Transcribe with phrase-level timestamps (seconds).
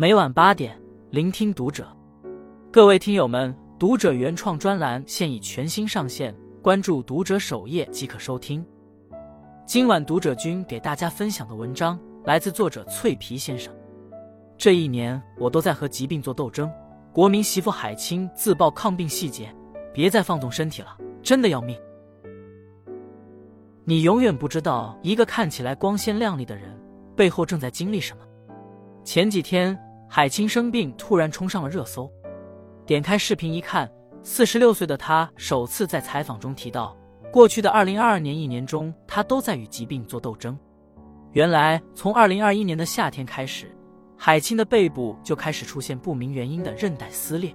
[0.00, 1.84] 每晚八点，聆听读者。
[2.70, 6.32] 各位听友们，读者原创专栏现已全新上线，
[6.62, 8.64] 关注读者首页即可收听。
[9.66, 13.74] 今晚读者君给大家分享的文章来自作者脆皮先生。
[14.56, 16.70] 这一年，我都在和疾病做斗争。
[17.12, 19.52] 国民媳妇海清自曝抗病细节：
[19.92, 21.76] 别再放纵身体了，真的要命。
[23.82, 26.72] 你永远不知道一个看起来光鲜亮丽的人
[27.16, 28.22] 背后正在经历什么。
[29.02, 29.76] 前几天，
[30.08, 32.10] 海清生病突然冲上了热搜。
[32.86, 33.90] 点开视频一看，
[34.22, 36.96] 四十六岁的她首次在采访中提到，
[37.30, 40.58] 过去的二零二二年一年中，她都在与疾病做斗争。
[41.32, 43.70] 原来，从二零二一年的夏天开始，
[44.16, 47.54] 海清的背部就开始出现不明原因的韧带撕裂，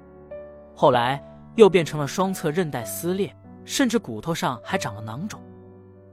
[0.75, 1.21] 后来
[1.55, 3.35] 又变成了双侧韧带撕裂，
[3.65, 5.41] 甚至骨头上还长了囊肿。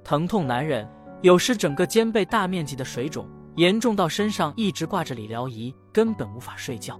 [0.02, 0.88] 疼痛难忍，
[1.20, 6.98] 有时整个肩背大面积的水肿，严重到身上一直挂着理疗仪，根本无法睡觉。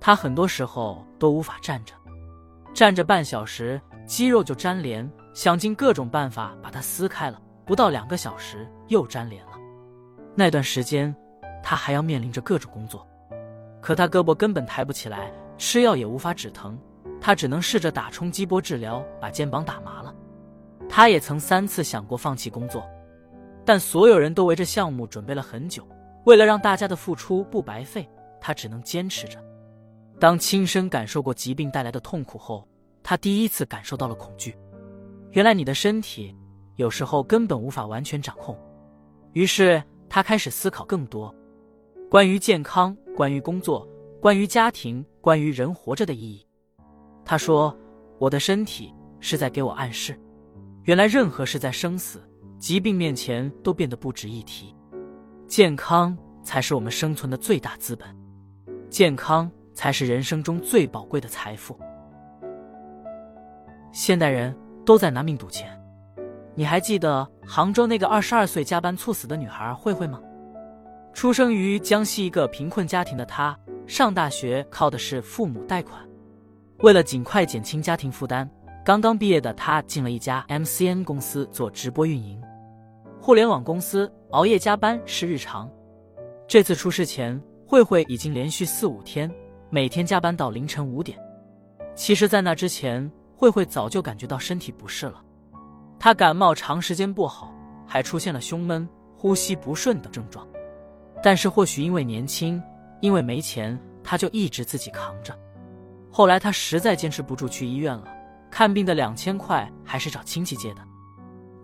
[0.00, 1.94] 他很多时候都无法站着，
[2.74, 9.52] 站着半小时肌肉就粘连，想尽各种办法把它撕开了，不到两个小时又粘连了。
[10.34, 11.14] 那段时间，
[11.62, 13.06] 他还要面临着各种工作，
[13.80, 16.78] 可他胳膊根本抬不起来，吃药也无法止疼，
[17.20, 20.14] 他只能试着打冲击波治疗，把肩膀打麻了。
[20.86, 22.86] 他也曾三次想过放弃工作，
[23.64, 25.86] 但所有人都围着项目准备了很久。
[26.24, 28.08] 为了让大家的付出不白费，
[28.40, 29.42] 他只能坚持着。
[30.18, 32.66] 当亲身感受过疾病带来的痛苦后，
[33.02, 34.56] 他第一次感受到了恐惧。
[35.32, 36.34] 原来你的身体
[36.76, 38.56] 有时候根本无法完全掌控。
[39.32, 41.34] 于是他开始思考更多
[42.08, 43.86] 关于健康、关于工作、
[44.20, 46.46] 关于家庭、关于人活着的意义。
[47.24, 47.76] 他说
[48.18, 50.18] ：“我的身体是在给我暗示。”
[50.84, 52.22] 原来，任何事在生死、
[52.58, 54.73] 疾病面前都变得不值一提。
[55.56, 58.08] 健康才是我们生存的最大资本，
[58.90, 61.78] 健康才是人生中最宝贵的财富。
[63.92, 64.52] 现代人
[64.84, 65.80] 都在拿命赌钱。
[66.56, 70.20] 你还记得杭州那个二十二岁加班猝死的女孩慧慧吗？
[71.12, 73.56] 出生于江西一个贫困家庭的她，
[73.86, 76.04] 上大学靠的是父母贷款。
[76.78, 78.50] 为了尽快减轻家庭负担。
[78.84, 82.42] 刚刚毕业的她进了一家 MCN 公司做直播运营，
[83.24, 85.66] 互联网公司熬夜加班是日常。
[86.46, 89.34] 这次出事前，慧慧已经连续四五天
[89.70, 91.18] 每天加班到凌晨五点。
[91.94, 95.24] 其实，在那之前，慧慧早就感觉到身体不适了。
[95.98, 97.50] 她感冒长时间不好，
[97.86, 98.86] 还出现了胸闷、
[99.16, 100.46] 呼吸不顺等症状。
[101.22, 102.62] 但是，或许因为年轻，
[103.00, 105.34] 因为没钱，她就一直自己扛着。
[106.10, 108.04] 后来，她实在坚持不住，去医院了。
[108.50, 110.82] 看病的两千块还是找亲戚借的，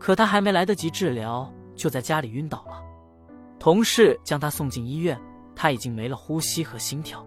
[0.01, 2.83] 可他还没来得及治疗，就在家里晕倒了。
[3.59, 5.21] 同事将他送进医院，
[5.55, 7.25] 他已经没了呼吸和心跳。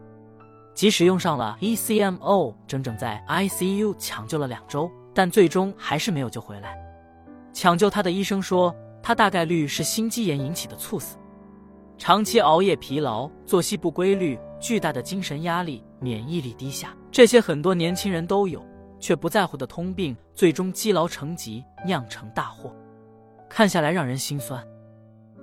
[0.74, 6.76] 即使用上了 ECMO，整整在 ICU 抢救了两周，但最终还是没有救回来。
[7.54, 11.16] 抢救他的医生说，他大概率是心肌炎引起的猝死。
[12.00, 18.66] 长期熬夜、疲劳、作息不规律、巨大的精神压力、免疫力低下，这些很多年轻人都有。
[19.04, 22.74] 却不在乎的通病，最终积劳成疾，酿成大祸。
[23.50, 24.66] 看下来让人心酸。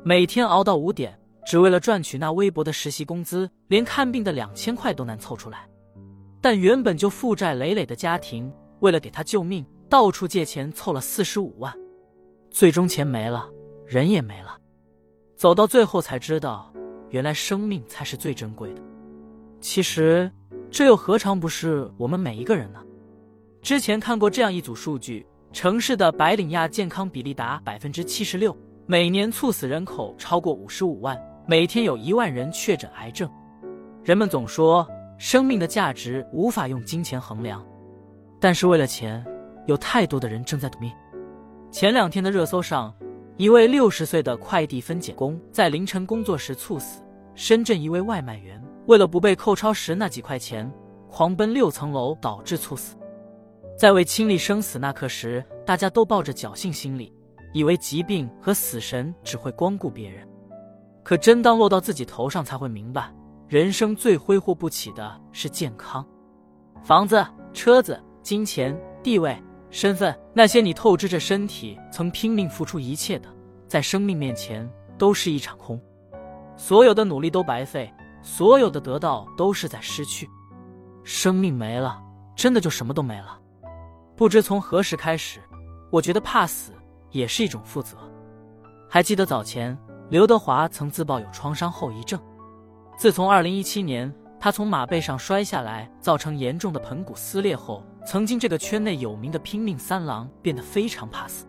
[0.03, 5.69] 每天熬到五点，只为了赚取那微薄的实习工资，连看病的两千块都难凑出来。
[6.41, 11.71] 但原本就负债累累的家庭，为了给他救命，到处借钱凑了四十五万。
[12.51, 13.47] 最终钱没了，
[13.85, 14.57] 人也没了。
[15.37, 16.73] 走到最后才知道，
[17.11, 18.81] 原来生命才是最珍贵的。
[19.61, 20.33] 其实，
[20.71, 22.83] 这又何尝不是我们每一个人呢？
[23.63, 28.57] 之前看过这样一组数据：城市的白领亚健康比例达百分之七十六，
[28.87, 33.31] 每年猝死人口超过五十五万，每天有一万人确诊癌症。
[34.03, 34.87] 人们总说
[35.19, 37.65] 生命的价值无法用金钱衡量，
[38.41, 39.23] 但是为了钱，
[39.67, 40.91] 有太多的人正在赌命。
[41.71, 42.93] 前两天的热搜上，
[43.37, 47.03] 一位六十岁的快递分拣工在凌晨工作时猝死；
[47.35, 50.69] 深圳一位外卖员为了不被扣超时那几块钱，
[51.11, 52.97] 狂奔六层楼导致猝死。
[53.81, 57.11] 在为亲历生死那刻时，大家都抱着侥幸心理，
[57.55, 60.29] 以为疾病和死神只会光顾别人。
[61.03, 63.11] 可真当落到自己头上，才会明白，
[63.49, 66.07] 人生最挥霍不起的是健康。
[66.85, 69.35] 房子、车子、金钱、地位、
[69.71, 73.31] 身份，那些你透支着身体曾拼命付出一切的，
[73.67, 75.81] 在生命面前都是一场空。
[76.55, 77.91] 所有的努力都白费，
[78.21, 80.29] 所有的得到都是在失去。
[81.03, 81.99] 生命没了，
[82.37, 83.39] 真的就什么都没了。
[84.21, 85.41] 不知从何时开始，
[85.89, 86.73] 我觉得怕死
[87.11, 87.97] 也是一种负责。
[88.87, 89.75] 还记得早前
[90.11, 92.21] 刘德华曾自曝有创伤后遗症，
[92.99, 101.47] 自从2017年他从马背上摔下来，造成严重的盆骨撕裂后，曾经这个圈内有名的拼命三郎变得非常怕死。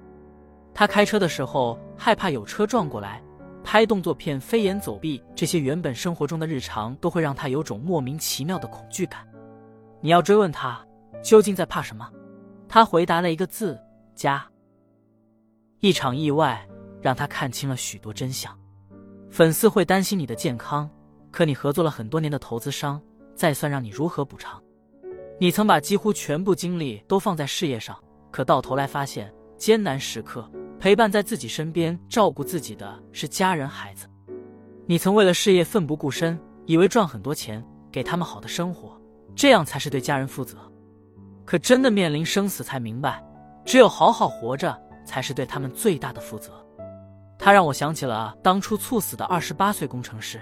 [0.73, 3.21] 他开车的时候害怕有车撞过来，
[3.65, 9.27] 拍动作片飞檐走壁，这些原本生活中的日常都会让他有种莫名其妙的恐惧感。
[9.99, 10.79] 你要追问他
[11.21, 12.09] 究竟在怕什么，
[12.73, 13.77] 他回答了一个字：
[14.15, 14.41] 家。
[15.81, 16.65] 一场意外
[17.01, 18.57] 让他看清了许多真相。
[19.29, 20.89] 粉丝会担心你的健康。
[21.31, 23.01] 可你合作了很多年的投资商，
[23.35, 24.63] 再算让你如何补偿？
[25.37, 28.01] 你曾把几乎全部精力都放在事业上，
[28.31, 34.07] 可到头来发现，艰难时刻陪伴在自己身边、照顾自己的是家人、孩子。
[34.85, 38.97] 你曾为了事业奋不顾身，以为赚很多钱，给他们好的生活，
[39.35, 40.70] 这样才是对家人负责。
[41.51, 43.21] 可真的面临生死，才明白，
[43.65, 46.65] 只有好好活着，才是对他们最大的负责。
[47.37, 50.41] 他让我想起了当初猝死的二十八岁工程师。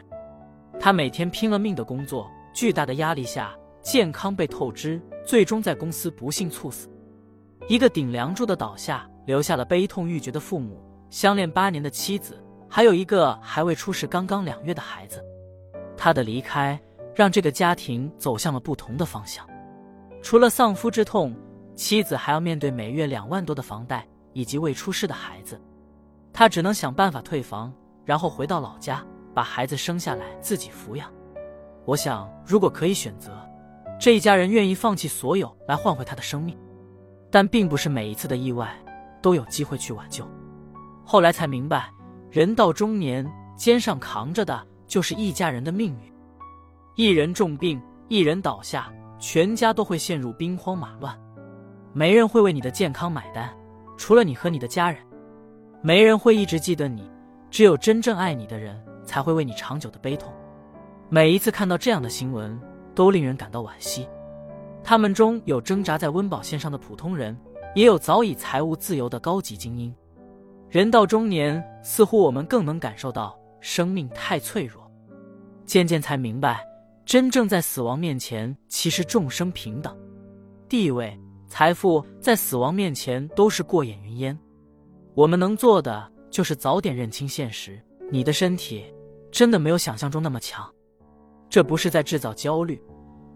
[0.79, 6.87] 他每天拼了命的工作，巨大的压力下，健康被透支，最终在公司不幸猝死。
[7.67, 10.79] 一个顶梁柱的倒下，留下了悲痛欲绝的父母，
[11.09, 12.39] 相恋八年的妻子，
[12.69, 15.25] 还有一个还未出世、刚刚两月的孩子。
[15.97, 16.79] 他的离开
[17.15, 19.43] 让这个家庭走向了不同的方向。
[20.21, 21.35] 除了丧夫之痛，
[21.75, 25.59] 妻子还要面对每月两万多的房贷以及未出世的孩子。
[26.33, 27.73] 他只能想办法退房，
[28.05, 29.03] 然后回到老家。
[29.31, 31.09] 把孩子生下来自己抚养，
[31.85, 33.31] 我想如果可以选择，
[33.97, 36.57] 这一家人愿意放弃所有来换回他的生命，
[37.31, 38.75] 但并不是每一次的意外
[39.21, 40.27] 都有机会去挽救。
[41.05, 41.89] 后来才明白，
[42.31, 43.25] 人到中年，
[43.55, 46.13] 肩上扛着的就是一家人的命运。
[46.95, 51.15] 一人重病，一人倒下，全家都会陷入兵荒马乱，
[51.93, 53.53] 没人会为你的健康买单，
[53.97, 54.99] 除了你和你的家人，
[55.81, 57.09] 没人会一直记得你，
[57.51, 58.81] 只有真正爱你的人。
[59.09, 60.31] 才会为你长久的悲痛。
[61.09, 62.61] 每一次看到这样的新闻，
[62.93, 64.07] 都令人感到惋惜。
[64.83, 67.35] 他们中有挣扎在温饱线上的普通人，
[67.73, 69.91] 也有早已财务自由的高级精英。
[70.69, 74.87] 人到中年，似乎我们更能感受到生命太脆弱，
[75.65, 76.63] 渐渐才明白，
[77.09, 79.97] 真正在死亡面前，其实众生平等，
[80.69, 84.37] 地位、财富在死亡面前都是过眼云烟。
[85.15, 87.81] 我们能做的，就是早点认清现实。
[88.11, 88.85] 你的身体。
[89.31, 90.71] 真的没有想象中那么强，
[91.49, 92.79] 这不是在制造焦虑，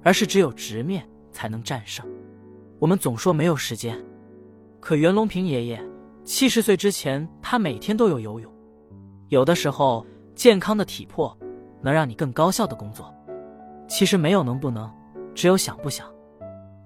[0.04, 2.04] 而是只有直面才能战胜。
[2.80, 4.04] 我们总说没有时间，
[4.80, 5.84] 可袁隆平爷爷
[6.24, 8.52] 七十岁之前，他每天都有游泳。
[9.30, 10.04] 有的时候，
[10.36, 11.36] 健康的体魄
[11.80, 13.12] 能让你更高效的工作。
[13.94, 14.92] 其实没有能不能，
[15.36, 16.12] 只有想不想。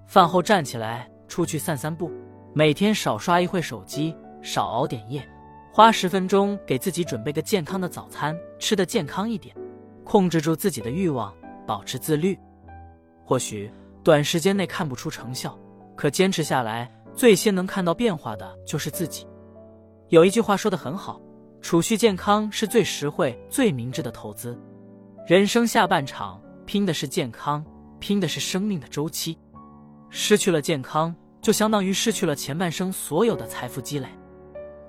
[0.04, 2.12] 饭后站起来出去散散步，
[2.52, 5.26] 每天少刷一会手机，少熬点夜。
[5.72, 9.56] 花十分钟给自己准备个健康的早餐，吃的健康一点，
[10.04, 11.34] 控制住自己的欲望，
[11.66, 12.38] 保持自律。
[13.24, 13.70] 或许
[14.04, 15.58] 短时间内看不出成效，
[15.96, 19.26] 可坚持下来，最先能看到变化的就是自己。
[20.10, 21.18] 有一句话说的很好：
[21.62, 24.60] 储蓄健康是最实惠、最明智的投资。
[25.26, 27.64] 人生下半场拼的是健康，
[27.98, 29.38] 拼的是生命的周期。
[30.10, 34.06] 失去了健康，就相当于失去了前半生所有的财富积累。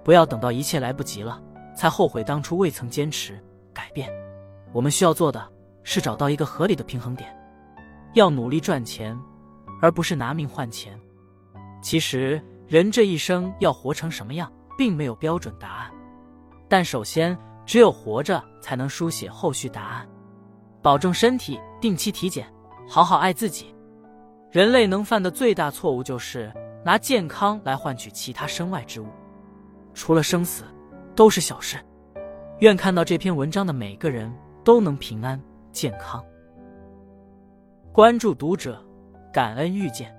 [0.03, 1.41] 不要等到一切来不及了，
[1.73, 3.41] 才后悔当初未曾坚持
[3.73, 4.11] 改变。
[4.73, 5.49] 我们需要做的
[5.81, 7.33] 是找到一个合理的平衡点，
[8.13, 9.17] 要努力赚钱，
[9.81, 10.99] 而不是拿命换钱。
[11.81, 15.89] 其实人这一生要活成什么样，并没有标准答案。
[16.67, 20.05] 但首先，只有活着，才能书写后续答案。
[20.81, 22.47] 保重身体，定期体检，
[22.87, 23.73] 好好爱自己。
[24.51, 26.51] 人类能犯的最大错误，就是
[26.83, 29.07] 拿健康来换取其他身外之物。
[29.93, 30.63] 除了生死，
[31.15, 31.77] 都是小事。
[32.59, 34.33] 愿看到这篇文章的每个人
[34.63, 35.39] 都能平安
[35.71, 36.23] 健康。
[37.91, 38.83] 关注读者，
[39.33, 40.15] 感恩遇见。